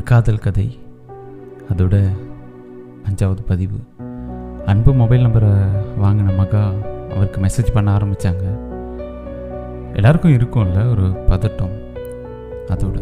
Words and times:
ஒரு 0.00 0.08
காதல் 0.08 0.38
கதை. 0.38 0.78
அதோட 1.72 2.08
அஞ்சாவது 3.08 3.42
பதிவு. 3.46 3.78
அன்பு 4.66 4.92
மொபைல் 4.92 5.24
நம்பரை 5.26 5.50
வாங்கின 6.02 6.36
மகா 6.36 6.72
அவருக்கு 7.10 7.40
மெசேஜ் 7.40 7.72
பண்ண 7.72 7.96
ஆரம்பித்தாங்க 7.96 8.44
எல்லாருக்கும் 9.94 10.32
இருக்கும்ல 10.32 10.90
ஒரு 10.90 11.02
பதட்டம். 11.02 11.74
அதோட 12.66 12.98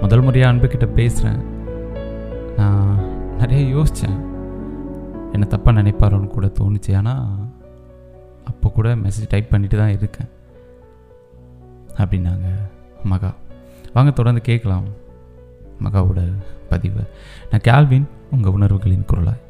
முதல் 0.00 0.20
முறையாக 0.20 0.56
அன்புக்கிட்ட 0.56 0.86
பேசுகிறேன் 0.86 1.44
நான் 2.56 2.98
நிறைய 3.38 3.76
யோசித்தேன் 3.76 4.18
என்னை 5.32 5.48
தப்பாக 5.48 5.78
நினைப்பாரோன்னு 5.80 6.26
கூட 6.26 6.46
தோணுச்சு. 6.46 6.96
ஆனால் 6.96 7.26
அப்போ 8.44 8.70
கூட 8.70 8.94
மெசேஜ் 8.94 9.28
டைப் 9.28 9.50
பண்ணிட்டு 9.50 9.76
தான் 9.76 9.96
இருக்கேன். 9.98 10.28
அப்படின்னாங்க 11.96 12.46
மகா. 13.04 13.34
வாங்க 13.94 14.10
தொடர்ந்து 14.10 14.40
கேட்கலாம். 14.40 15.00
மகாவோட 15.80 16.32
பதிவை. 16.68 17.04
நான் 17.50 17.64
கேல்வின் 17.68 18.04
உங்கள் 18.30 18.52
உணர்வுகளின் 18.52 19.04
குரலாய். 19.12 19.42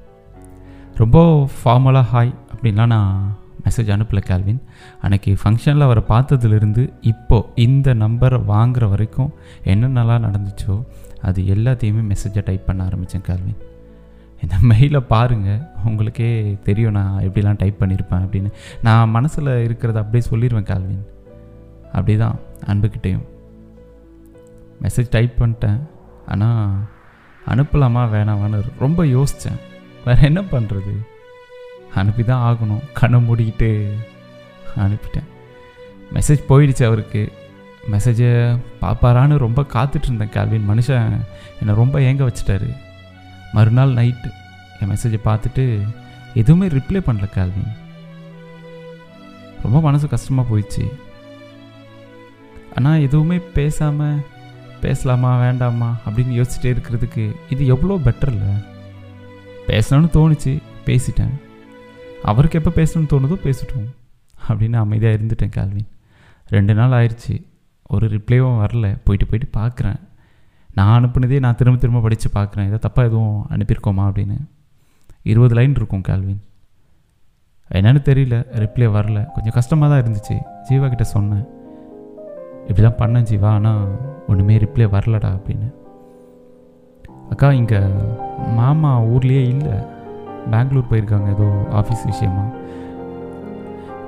ரொம்ப 0.94 1.48
ஃபார்மலாக 1.64 2.04
ஹாய் 2.12 2.34
அப்படின்லாம் 2.54 2.86
நான் 2.86 3.36
மெசேஜ் 3.64 3.90
அனுப்பல 3.94 4.20
கேல்வின் 4.28 4.58
அன்றைக்கி 5.02 5.36
ஃபங்க்ஷனில் 5.44 5.82
அவரை 5.82 6.02
பார்த்ததுலேருந்து 6.08 6.92
இப்போது 7.00 7.46
இந்த 7.54 7.94
நம்பரை 7.94 8.44
வாங்குகிற 8.44 8.86
வரைக்கும் 8.86 9.34
என்னென்னலாம் 9.64 10.24
நடந்துச்சோ 10.26 10.84
அது 11.22 11.42
எல்லாத்தையுமே 11.42 12.02
மெசேஜை 12.12 12.42
டைப் 12.44 12.66
பண்ண 12.66 12.84
ஆரம்பித்தேன் 12.84 13.22
கேல்வின் 13.22 13.60
இந்த 14.42 14.74
மெயிலை 14.74 14.98
பாருங்கள் 14.98 15.60
உங்களுக்கே 15.84 16.56
தெரியும் 16.64 16.92
நான் 16.92 17.22
எப்படிலாம் 17.22 17.56
டைப் 17.56 17.76
பண்ணியிருப்பேன் 17.80 18.22
அப்படின்னு. 18.24 18.50
நான் 18.82 19.10
மனசில் 19.10 19.46
இருக்கிறத 19.46 19.94
அப்படியே 19.94 20.30
சொல்லிடுவேன் 20.30 20.62
கால்வின் 20.62 21.04
அப்படி 21.84 22.16
தான் 22.16 22.38
அன்புக்கிட்டேயும் 22.66 23.22
மெசேஜ் 24.82 25.06
டைப் 25.10 25.32
பண்ணிட்டேன். 25.38 25.80
ஆனால் 26.26 26.70
அனுப்பலாமா 27.46 28.02
வேணாமான்னு 28.14 28.58
ரொம்ப 28.78 29.04
யோசித்தேன் 29.04 29.60
வேறு 30.04 30.22
என்ன 30.22 30.40
பண்ணுறது 30.40 30.94
அனுப்பி 31.94 32.24
தான் 32.24 32.44
ஆகணும். 32.48 32.84
கண்ணை 32.92 33.18
மூடிக்கிட்டு 33.26 33.70
அனுப்பிட்டேன். 34.76 35.28
மெசேஜ் 36.14 36.48
போயிடுச்சு 36.48 36.84
அவருக்கு. 36.86 37.32
மெசேஜை 37.92 38.30
பார்ப்பாரான்னு 38.80 39.36
ரொம்ப 39.36 39.60
காத்துட்ருந்தேன் 39.62 40.34
இருந்தேன் 40.36 40.68
மனுஷன் 40.70 41.20
என்னை 41.60 41.74
ரொம்ப 41.74 42.00
ஏங்க 42.00 42.22
வச்சுட்டாரு. 42.28 42.68
மறுநாள் 43.52 43.94
நைட்டு 43.94 44.30
என் 44.80 44.90
மெசேஜை 44.92 45.20
பார்த்துட்டு 45.24 45.64
எதுவுமே 46.34 46.66
ரிப்ளை 46.66 47.00
பண்ணல 47.06 47.26
கேள்வின் 47.30 47.72
ரொம்ப 49.62 49.80
மனசு 49.80 50.08
கஷ்டமாக 50.08 50.48
போயிடுச்சு. 50.50 50.84
ஆனால் 52.76 53.00
எதுவுமே 53.00 53.38
பேசாமல் 53.38 54.22
பேசலாமா 54.84 55.30
வேண்டாமா 55.44 55.88
அப்படின்னு 56.06 56.32
யோசிச்சுட்டே 56.38 56.70
இருக்கிறதுக்கு 56.74 57.24
இது 57.54 57.62
எவ்வளோ 57.74 57.96
பெட்டர் 58.06 58.32
இல்லை 58.34 58.52
பேசணும்னு 59.70 60.08
தோணுச்சு 60.16 60.52
பேசிட்டேன். 60.86 61.34
அவருக்கு 62.30 62.58
எப்போ 62.60 62.72
பேசணும்னு 62.78 63.12
தோணுதோ 63.12 63.36
பேசிட்டோம் 63.46 63.88
அப்படின்னு 64.48 64.78
அமைதியாக 64.84 65.16
இருந்துட்டேன் 65.18 65.54
கால்வின். 65.56 65.90
ரெண்டு 66.54 66.72
நாள் 66.78 66.96
ஆயிடுச்சு 66.98 67.34
ஒரு 67.94 68.06
ரிப்ளைவும் 68.14 68.60
வரல 68.62 68.86
போயிட்டு 69.06 69.26
போயிட்டு 69.30 69.48
பார்க்குறேன் 69.58 70.00
நான் 70.76 70.94
அனுப்புனதே 70.98 71.38
நான் 71.44 71.58
திரும்ப 71.60 71.78
திரும்ப 71.80 72.02
படித்து 72.04 72.28
பார்க்குறேன் 72.36 72.68
ஏதோ 72.70 72.78
தப்பாக 72.86 73.08
எதுவும் 73.10 73.38
அனுப்பியிருக்கோமா 73.54 74.04
அப்படின்னு. 74.08 74.38
இருபது 75.32 75.54
லைன் 75.58 75.76
இருக்கும் 75.80 76.06
கால்வின். 76.08 76.40
என்னன்னு 77.78 78.00
தெரியல 78.08 78.36
ரிப்ளை 78.62 78.86
வரல. 78.96 79.18
கொஞ்சம் 79.34 79.54
கஷ்டமாக 79.58 79.88
தான் 79.92 80.02
இருந்துச்சு 80.02 80.36
ஜீவா 80.68 80.86
கிட்ட 80.92 81.04
சொன்னேன். 81.16 81.44
இப்படி 82.68 82.82
தான் 82.88 83.00
பண்ணேன் 83.02 83.28
ஜீவா. 83.30 83.50
ஆனால் 83.58 83.84
ஒன்றுமே 84.28 84.56
ரிப்ளை 84.56 84.86
வரலடா 84.96 85.30
அப்படின்னு. 85.36 85.68
அக்கா 87.30 87.52
இங்கே 87.52 87.80
மாமா 88.56 89.00
ஊர்லேயே 89.00 89.42
இல்லை. 89.54 89.76
பெங்களூர் 90.50 90.90
போயிருக்காங்க 90.90 91.28
ஏதோ 91.36 91.46
ஆஃபீஸ் 91.80 92.04
விஷயமா. 92.06 92.44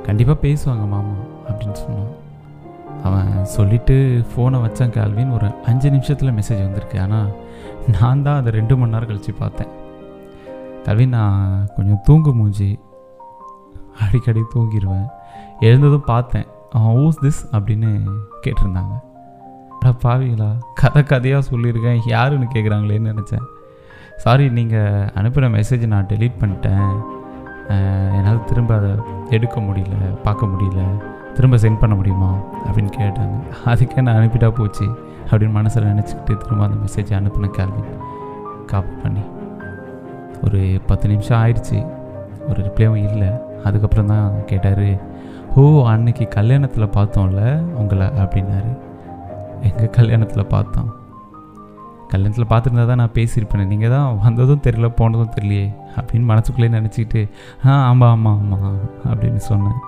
கண்டிப்பாக 0.06 0.38
பேசுவாங்க 0.46 0.86
மாமா 0.94 1.16
அப்படின்னு 1.48 1.72
சொன்னான். 1.72 2.12
அவன் 3.02 3.44
சொல்லிவிட்டு 3.44 3.96
ஃபோனை 4.30 4.58
வச்சான் 4.64 4.94
கேள்வின்னு 4.96 5.32
ஒரு 5.32 5.48
அஞ்சு 5.64 5.90
நிமிஷத்தில் 5.90 6.36
மெசேஜ் 6.38 6.64
வந்திருக்கு. 6.66 7.00
ஆனால் 7.00 7.30
நான் 8.00 8.22
தான் 8.22 8.38
அதை 8.40 8.52
ரெண்டு 8.52 8.76
மணி 8.76 8.92
நேரம் 8.92 9.06
கழித்து 9.06 9.32
பார்த்தேன். 9.32 9.72
கல்வின் 10.84 11.16
நான் 11.18 11.68
கொஞ்சம் 11.76 12.02
தூங்கு 12.02 12.32
மூஞ்சி. 12.34 12.78
அடிக்கடி 14.04 14.40
தூங்கிடுவேன் 14.54 15.08
எழுந்ததும் 15.60 16.08
பார்த்தேன். 16.12 16.46
அவன் 16.70 16.96
ஊஸ் 16.96 17.20
திஸ் 17.22 17.42
அப்படின்னு 17.52 17.90
கேட்டிருந்தாங்க. 18.44 18.94
அட 19.84 19.96
பாவிங்களா 20.02 20.46
கதை 20.80 21.02
கதையாக 21.02 21.42
சொல்லியிருக்கேன். 21.48 21.98
யாருன்னு 22.06 22.46
கேட்குறாங்களேன்னு 22.52 23.10
நினச்சேன். 23.10 23.42
சாரி 24.22 24.44
நீங்கள் 24.58 25.08
அனுப்பின 25.18 25.48
மெசேஜை 25.56 25.86
நான் 25.86 26.06
டெலீட் 26.12 26.38
பண்ணிட்டேன். 26.42 26.92
என்னால் 28.16 28.44
திரும்ப 28.44 28.70
அதை 28.74 28.90
எடுக்க 29.30 29.56
முடியல 29.60 29.96
பார்க்க 30.22 30.46
முடியல. 30.52 30.82
திரும்ப 31.34 31.56
சென்ட் 31.56 31.80
பண்ண 31.82 31.94
முடியுமா 31.96 32.30
அப்படின்னு 32.66 32.92
கேட்டாங்க. 33.00 33.36
அதுக்கே 33.72 34.04
நான் 34.06 34.20
அனுப்பிட்டா 34.20 34.50
போச்சு 34.60 34.86
அப்படின்னு 35.30 35.56
மனசில் 35.58 35.90
நினச்சிக்கிட்டு 35.90 36.38
திரும்ப 36.44 36.64
அந்த 36.68 36.78
மெசேஜை 36.86 37.14
அனுப்பின 37.20 37.50
கேள்வி 37.58 37.84
காப்பி 38.72 38.94
பண்ணி. 39.02 39.24
ஒரு 40.44 40.62
பத்து 40.86 41.08
நிமிஷம் 41.08 41.40
ஆயிடுச்சு. 41.42 41.78
ஒரு 42.48 42.58
ரிப்ளையும் 42.68 43.00
இல்லை. 43.10 43.30
அதுக்கப்புறம் 43.64 44.10
தான் 44.14 44.44
கேட்டார் 44.52 44.88
ஓ 45.56 45.62
அன்னைக்கு 45.92 46.28
கல்யாணத்தில் 46.38 46.94
பார்த்தோம்ல 46.98 47.42
உங்களை 47.82 48.06
அப்படின்னாரு. 48.24 48.72
எங்கள் 49.68 49.94
கல்யாணத்தில் 49.98 50.52
பார்த்தோம். 50.54 50.90
கல்யாணத்தில் 52.12 52.50
பார்த்துருந்தா 52.50 52.86
தான் 52.86 53.00
நான் 53.02 53.14
பேசியிருப்பேன். 53.14 53.66
நீங்கள் 53.66 53.90
தான் 53.90 54.18
வந்ததும் 54.24 54.62
தெரியல 54.66 54.88
போனதும் 54.88 55.32
தெரியலையே 55.36 55.66
அப்படின்னு 55.96 56.26
மனசுக்குள்ளே 56.32 56.68
நினச்சிக்கிட்டு 56.78 57.28
ஆ 57.66 57.74
ஆமாம் 57.90 58.10
ஆமாம் 58.10 58.42
ஆமாம் 58.44 58.78
அப்படின்னு 59.12 59.36
சொன்னேன். 59.36 59.78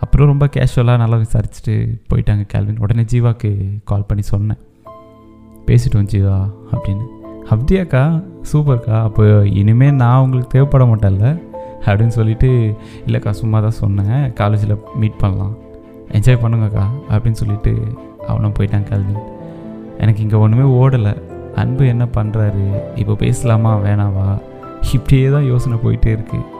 அப்புறம் 0.00 0.26
ரொம்ப 0.26 0.46
கேஷுவலாக 0.56 1.02
நல்லா 1.02 1.16
விசாரிச்சுட்டு 1.16 1.74
போயிட்டாங்க 2.10 2.44
கேள்வின் 2.46 2.78
உடனே 2.78 3.02
ஜீவாக்கு 3.02 3.50
கால் 3.84 4.08
பண்ணி 4.08 4.22
சொன்னேன். 4.22 4.60
பேசிட்டோம் 5.66 6.08
ஜீவா 6.12 6.38
அப்படின்னு. 6.72 7.04
அப்படியாக்கா? 7.50 8.02
சூப்பர்க்கா. 8.52 9.02
அப்போ 9.02 9.24
இனிமேல் 9.60 9.94
நான் 9.94 10.20
உங்களுக்கு 10.20 10.52
தேவைப்பட 10.54 10.84
மாட்டேன்ல? 10.84 11.28
அப்படின்னு 11.86 12.14
சொல்லிட்டு 12.18 12.76
இல்லைக்கா 13.06 13.30
சும்மா 13.30 13.60
தான் 13.60 13.78
சொன்னேன் 13.82 14.32
காலேஜில் 14.32 14.76
மீட் 14.94 15.18
பண்ணலாம். 15.18 15.54
என்ஜாய் 16.12 16.42
பண்ணுங்கக்கா 16.42 16.84
அப்படின்னு 17.10 17.40
சொல்லிட்டு 17.42 17.72
அவனும் 18.28 18.56
போயிட்டான் 18.58 18.88
கல்வின் 18.90 19.22
எனக்கு 19.98 20.22
இங்கே 20.22 20.36
ஒன்றுமே 20.36 20.66
ஓடலை. 20.80 21.14
அன்பு 21.62 21.86
என்ன 21.86 22.04
பண்ணுறாரு 22.16 22.64
இப்போ 23.00 23.14
பேசலாமா? 23.14 23.72
வேணாவா? 23.86 24.28
இப்படியே 24.92 25.28
தான் 25.34 25.48
யோசனை 25.52 25.76
போயிட்டே 25.84 26.10
இருக்குது 26.16 26.50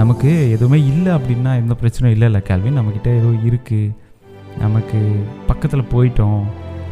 நமக்கு 0.00 0.50
எதுவுமே 0.50 0.78
இல்லை 0.90 1.12
அப்படின்னா 1.12 1.50
எந்த 1.62 1.74
பிரச்சனையும் 1.80 2.14
இல்லை 2.16 2.26
இல்லை 2.28 2.40
கேள்வி 2.42 2.70
நம்மக்கிட்ட 2.76 3.10
ஏதோ 3.20 3.30
இருக்குது 3.48 3.92
நமக்கு 4.58 4.98
பக்கத்தில் 5.46 5.90
போயிட்டோம். 5.94 6.42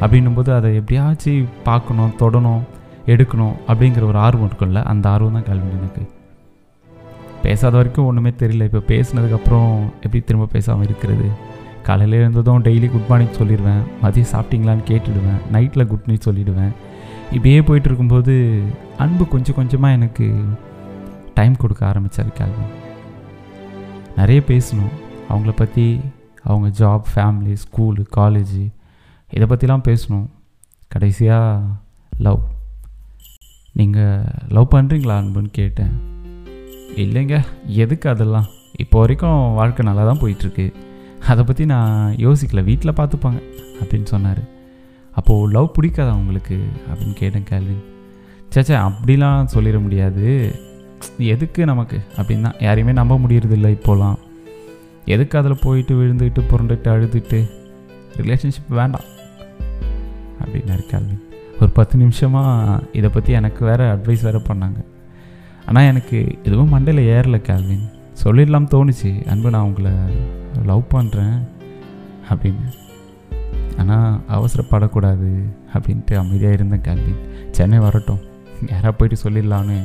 அப்படின்னும் 0.03 0.35
போது 0.35 0.51
அதை 0.55 0.69
எப்படியாச்சும் 0.81 1.49
பார்க்கணும் 1.69 2.13
தொடணும் 2.21 2.63
எடுக்கணும் 3.13 3.55
அப்படிங்கிற 3.69 4.05
ஒரு 4.11 4.19
ஆர்வம் 4.27 4.49
இருக்கும்ல. 4.49 4.83
அந்த 4.93 5.09
ஆர்வம் 5.09 5.37
தான் 5.39 5.47
கேள்வி 5.49 5.71
எனக்கு. 5.79 6.03
பேசாத 7.43 7.77
வரைக்கும் 7.77 8.07
ஒன்றுமே 8.07 8.33
தெரியல. 8.43 8.65
இப்போ 8.71 8.83
பேசினதுக்கப்புறம் 8.93 9.73
எப்படி 10.03 10.21
திரும்ப 10.21 10.47
பேசாமல் 10.57 10.85
இருக்கிறது? 10.85 11.29
காலையில் 11.87 12.17
இருந்ததும் 12.21 12.63
டெய்லி 12.67 12.89
குட் 12.93 13.09
மார்னிங் 13.09 13.37
சொல்லிடுவேன். 13.39 13.83
மதியம் 14.03 14.31
சாப்பிட்டீங்களான்னு 14.33 14.85
கேட்டுடுவேன். 14.91 15.41
நைட்டில் 15.53 15.91
குட் 15.93 16.09
நைட் 16.11 16.27
சொல்லிவிடுவேன் 16.29 16.73
இப்படியே 17.37 17.63
போயிட்டு 17.63 17.89
இருக்கும்போது 17.89 18.35
அன்பு 19.05 19.25
கொஞ்சம் 19.35 19.57
கொஞ்சமாக 19.59 19.97
எனக்கு 19.99 20.27
டைம் 21.35 21.61
கொடுக்க 21.63 21.83
ஆரம்பித்தார் 21.87 22.39
கேள்வி 22.39 22.67
நிறைய 24.17 24.41
பேசணும். 24.51 24.95
அவங்கள 25.31 25.53
பற்றி 25.63 25.87
அவங்க 26.51 26.69
ஜாப் 26.81 27.07
ஃபேமிலி 27.15 27.55
ஸ்கூலு 27.65 28.03
காலேஜு 28.17 28.63
இதை 29.37 29.47
பற்றிலாம் 29.51 29.87
பேசணும். 29.89 30.29
கடைசியாக 30.95 31.61
லவ் 32.27 32.41
நீங்கள் 33.81 34.25
லவ் 34.57 34.73
பண்ணுறீங்களா 34.77 35.17
அன்புன்னு 35.23 35.51
கேட்டேன். 35.59 35.93
இல்லைங்க 37.03 37.37
எதுக்கு 37.83 38.07
அதெல்லாம்? 38.13 38.49
இப்போ 38.85 38.99
வரைக்கும் 39.01 39.41
வாழ்க்கை 39.59 39.83
நல்லா 39.89 40.05
தான் 40.09 40.23
போயிட்டுருக்கு 40.23 40.67
அதை 41.29 41.45
பற்றி 41.45 41.65
நான் 41.65 42.15
யோசிக்கல. 42.15 42.65
வீட்டில் 42.65 42.93
பார்த்துப்பாங்க 42.93 43.43
அப்படின்னு 43.83 44.05
சொன்னார். 44.05 44.41
அப்போது 45.11 45.53
லவ் 45.53 45.73
பிடிக்காதா 45.81 46.13
உங்களுக்கு? 46.13 46.65
அப்படின்னு 46.95 47.13
கேட்டேன் 47.13 47.45
கேள்வின் 47.45 47.83
சேச்சே 48.55 48.93
அப்படிலாம் 48.93 49.47
சொல்லிட 49.55 49.81
முடியாது. 49.81 50.55
எதுக்கு 51.19 51.65
நமக்கு? 51.65 52.01
அப்படின்னு 52.17 52.41
தான். 52.41 52.55
யாரையுமே 52.61 52.93
நம்ப 52.93 53.19
முடியறதில்ல 53.19 53.79
இப்போலாம். 53.79 54.15
எதுக்கு 55.05 55.39
அதில் 55.39 55.59
போயிட்டு 55.63 55.95
விழுந்துக்கிட்டு 55.95 56.45
புரண்டுக்கிட்டு 56.51 56.91
அழுதுட்டு 56.91 57.45
ரிலேஷன்ஷிப் 58.17 58.69
வேண்டாம். 58.69 59.05
அப்படின்னாரு 60.43 60.87
கேள்வின் 60.87 61.23
ஒரு 61.61 61.71
பத்து 61.71 61.99
நிமிஷமாக 61.99 62.83
இதை 62.93 63.11
பற்றி 63.11 63.33
எனக்கு 63.33 63.65
வேறு 63.65 63.85
அட்வைஸ் 63.85 64.23
வேறு 64.23 64.39
பண்ணாங்க. 64.39 64.85
ஆனால் 65.67 65.85
எனக்கு 65.85 66.39
எதுவும் 66.43 66.73
மண்டையில் 66.73 67.15
ஏறல 67.15 67.41
கேள்வின் 67.41 67.89
சொல்லிடலாம் 68.25 68.69
தோணுச்சு. 68.71 69.27
அன்பு 69.27 69.51
நான் 69.51 69.63
உங்களை 69.63 69.91
லவ் 70.69 70.85
பண்ணுறேன் 70.95 71.37
அப்படின்னு. 72.31 72.69
ஆனால் 73.81 74.21
அவசரப்படக்கூடாது 74.37 75.31
அப்படின்ட்டு 75.75 76.15
அமைதியாக 76.23 76.57
இருந்தேன் 76.57 76.85
கேல்வின் 76.87 77.21
சென்னை 77.57 77.79
வரட்டும். 77.79 78.23
யாராக 78.71 78.93
போயிட்டு 78.97 79.17
சொல்லிடலான்னு 79.25 79.77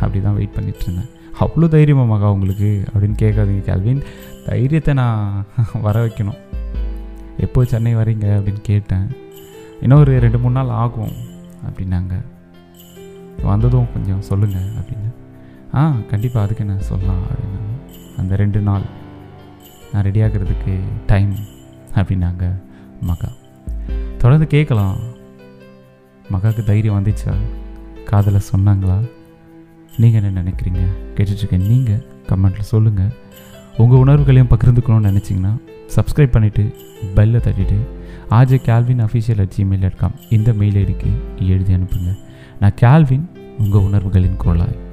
அப்படி 0.00 0.20
தான் 0.20 0.36
வெயிட் 0.38 0.56
பண்ணிகிட்டு 0.56 0.84
இருந்தேன். 0.86 1.10
அவ்வளோ 1.44 1.68
தைரியமாக 1.74 2.10
மகா 2.12 2.28
உங்களுக்கு 2.36 2.70
அப்படின்னு 2.92 3.16
கேட்காதீங்க 3.22 3.64
கேள்வின் 3.68 4.02
தைரியத்தை 4.46 4.94
நான் 4.94 5.46
வர 5.86 5.96
வைக்கணும். 6.04 6.38
எப்போ 7.44 7.64
சென்னை 7.64 7.92
வரீங்க 7.96 8.26
அப்படின்னு 8.38 8.62
கேட்டேன். 8.62 9.06
இன்னும் 9.82 9.98
ஒரு 9.98 10.18
ரெண்டு 10.24 10.38
மூணு 10.38 10.56
நாள் 10.58 10.76
ஆகும் 10.82 11.14
அப்படின்னாங்க. 11.66 12.14
வந்ததும் 13.50 13.90
கொஞ்சம் 13.92 14.24
சொல்லுங்கள் 14.30 14.68
அப்படின்னு. 14.80 15.10
ஆ 15.74 15.82
கண்டிப்பாக 16.10 16.46
அதுக்கு 16.46 16.64
என்ன 16.64 16.82
சொல்லலாம் 16.90 17.22
அப்படின்னாங்க. 17.28 17.70
அந்த 18.22 18.36
ரெண்டு 18.36 18.60
நாள். 18.60 18.86
நான் 19.92 20.02
ரெடி 20.02 20.20
ஆகிறதுக்கு 20.20 20.78
டைம் 21.06 21.34
அப்படின்னாங்க 21.94 22.62
மகா. 23.00 23.28
தொடர்ந்து 24.18 24.46
கேட்கலாம். 24.46 24.96
மகாவுக்கு 26.32 26.64
தைரியம் 26.64 27.04
வந்துச்சா? 27.04 27.34
காதலை 28.04 28.40
சொன்னாங்களா? 28.56 29.10
நீங்கள் 29.96 30.22
என்ன 30.22 30.42
நினைக்கிறீங்க? 30.42 30.80
கேட்டுட்ருக்கேன். 31.14 31.66
நீங்கள் 31.66 32.04
கமெண்ட்டில் 32.28 32.60
சொல்லுங்கள் 32.60 33.12
உங்கள் 33.76 33.98
உணர்வுகளையும் 33.98 34.48
பகிர்ந்துக்கணும்னு 34.50 35.10
நினச்சிங்கன்னா 35.10 35.56
சப்ஸ்கிரைப் 35.96 36.34
பண்ணிவிட்டு 36.34 36.74
பெல்லை 37.14 37.40
தட்டிட்டு 37.40 37.78
AJ 38.30 38.58
Kelvin 38.58 39.04
official 39.04 39.40
at 39.40 39.52
Gmail 39.56 39.80
dot 39.80 39.96
com 39.96 40.14
இந்த 40.30 40.52
மெயில் 40.52 40.84
ஐடிக்கு 40.84 41.10
எழுதி 41.38 41.74
அனுப்புங்க. 41.74 42.18
நான் 42.60 42.74
கேல்வின் 42.80 43.24
உங்கள் 43.58 43.80
உணர்வுகளின் 43.80 44.40
குரலாய். 44.44 44.89